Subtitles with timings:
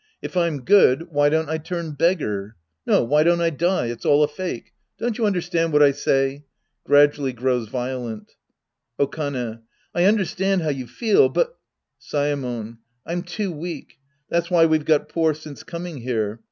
[0.19, 2.55] If I'm good, why don't I turn beggar?
[2.87, 3.85] No, why don't I die?
[3.85, 4.73] It's all a fake.
[4.97, 6.43] Don't you understand what I say?
[6.83, 8.29] (Gradually grows violent^
[8.99, 9.59] Okane.
[9.93, 11.55] I understand how you feel, but—
[12.01, 12.79] Saemon.
[13.05, 13.99] I'm too weak.
[14.27, 16.39] That's why we've got poor since coming here.